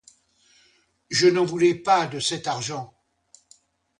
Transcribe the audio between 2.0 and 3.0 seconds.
de cet argent.